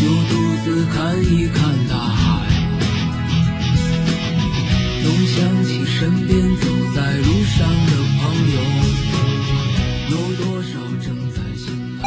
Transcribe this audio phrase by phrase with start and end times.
[0.00, 0.32] 就独
[0.64, 2.48] 自看一看大海，
[5.02, 6.64] 总想起身边走
[6.96, 8.22] 在路上的朋
[8.54, 8.56] 友，
[10.08, 11.68] 有多少正在醒
[12.00, 12.02] 来。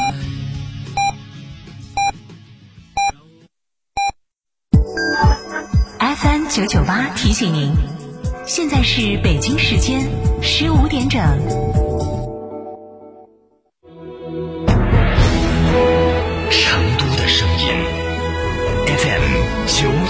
[6.15, 7.75] FM 九九八提醒您，
[8.47, 10.09] 现在是北京时间
[10.41, 11.21] 十五点整。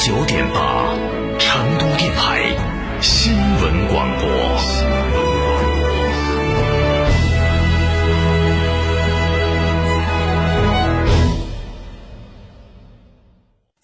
[0.05, 0.72] 九点八，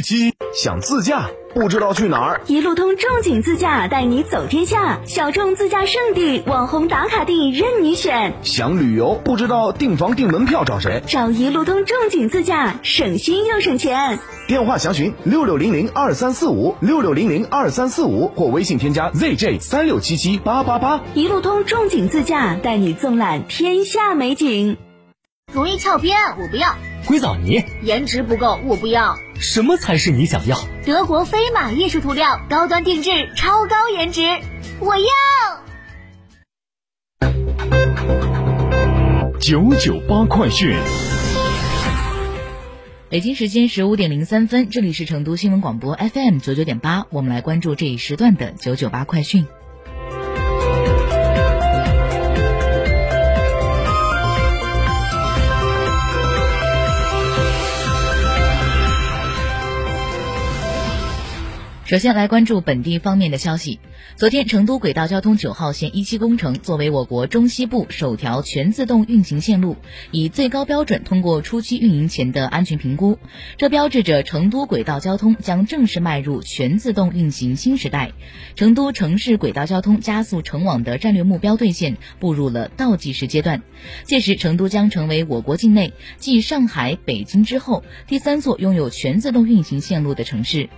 [0.00, 0.34] 七。
[0.54, 2.40] 想自驾不知道去哪儿？
[2.46, 8.34] 一路通正经自驾带你走天下，小众自驾圣地、网红打卡地任你选。
[8.42, 11.02] 想旅游不知道订房订门票找谁？
[11.06, 14.18] 找一路通正经自驾，省心又省钱。
[14.46, 21.00] 电话详询六六零零二三四五六六零零二三四五或微信添加 zj 三六七七八八八。
[21.14, 24.76] 一路通正经自驾带你纵览天下美景。
[25.52, 26.68] 容易翘边，我不要；
[27.06, 29.16] 硅藻泥，颜值不够，我不要。
[29.40, 30.58] 什么才是你想要？
[30.86, 34.22] 德国飞马艺术涂料，高端定制，超高颜值，
[34.80, 35.04] 我要。
[39.40, 40.78] 九九八快讯。
[43.10, 49.46] 北京时间十五点零三分，这里是成都新闻广播 FM 九九点八，我们来关注这一时段的九九八快讯。
[61.84, 63.78] 首先来关注本地方面的消息。
[64.16, 69.76] 昨天，成都轨道交通九号线一期工程作为我国中西部首条全自动运行线路，
[70.10, 73.18] 以最高标准通过初期运营前的安全评估。
[73.58, 78.12] 这标志着成都轨道交通将正式迈入全自动运行新时代，
[78.56, 83.60] 成都城市轨道交通加速成网的战略目标兑现步入了倒计时阶段。
[84.04, 90.70] 届时，成都将成为我国境内继上海、北京之后第三座拥有全自动运行线路的城市。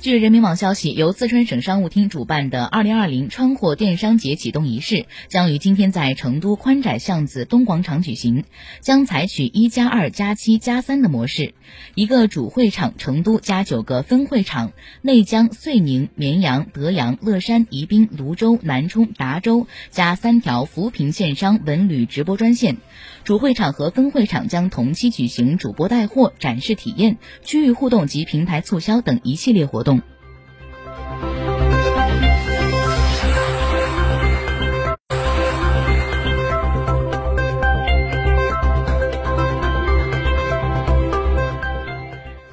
[0.00, 8.44] 据人民网消息，由四川省商务厅主办的2020川货电商节启动仪式将于今天在成都宽窄巷子东广场举行，
[8.80, 11.52] 将采取一加二加七加三的模式，
[11.96, 14.72] 一个主会场成都加九个分会场，
[15.02, 22.76] 内江、遂宁、绵阳、德阳、乐山、宜宾、泸州、南充、达州加三条扶贫线商文旅直播专线。
[23.24, 29.97] 主会场和分会场将同期举行主播带货、展示体验、区域互动及平台促销等一系列活动。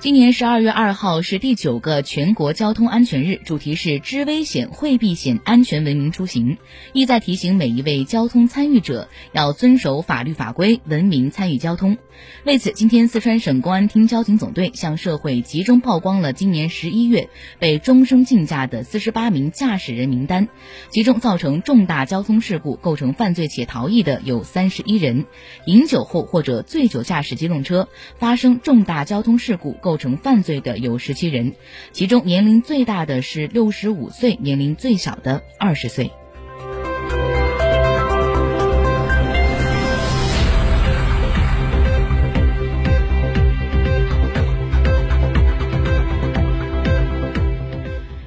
[0.06, 6.60] 今年十二月二号是第九个全国交通安全日，主题是知危险、会避险、安全文明出行，
[6.94, 11.98] 意在提醒每一位交通参与者要遵守法律法规，文明参与交通。
[12.44, 20.48] 为此，今天四川省公安厅交警总队向社会集中曝光了今年十一月被终生禁驾的四十八名驾驶人名单，
[20.92, 25.26] 其中造成重大交通事故、构成犯罪且逃逸的有三十一人，
[25.66, 27.90] 饮酒后或者醉酒驾驶机动车
[28.20, 29.95] 发生重大交通事故构。
[29.96, 31.54] 构成犯罪的有十七人，
[31.94, 36.12] 其中年龄最大的是六十五岁，年龄最小的二十岁。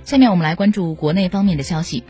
[0.04, 2.02] 下面我们来关注国内方面的消息。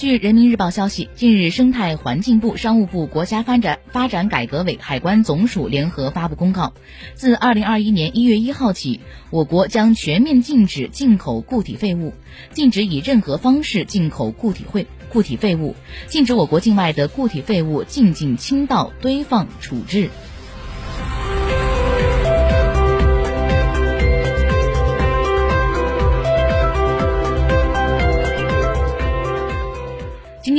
[0.00, 6.72] 据人民日报消息，近日，生态环境部、商务部、国家发展发展改革委、海关总署联合发布公告，
[7.14, 12.14] 自二零二一年一月一号起，我国将全面禁止进口固体废物，
[12.54, 15.76] 禁止以任何方式进口固体废固体废物，
[16.06, 20.08] 禁止我国境外的固体废物进境倾倒、堆放、处置。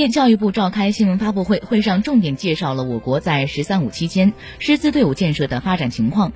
[0.10, 6.32] 教育部召开新闻发布会，会上重点介绍了我国在“十三五”期间师资队伍建设的发展情况。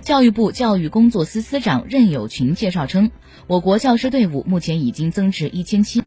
[0.00, 3.10] 教育部教育工作司司长任友群介绍称，
[3.46, 6.02] 我国教师队伍目前已经增至一千七。